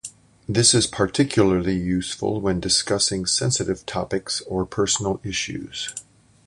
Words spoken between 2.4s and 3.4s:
when discussing